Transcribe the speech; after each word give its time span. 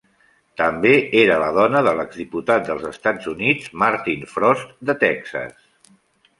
També 0.61 0.93
era 1.23 1.35
la 1.43 1.49
dona 1.57 1.83
del 1.89 2.01
exdiputat 2.05 2.65
dels 2.71 2.89
Estats 2.93 3.29
Units 3.35 3.71
Martin 3.85 4.27
Frost 4.35 4.77
de 4.91 5.01
Texas. 5.09 5.97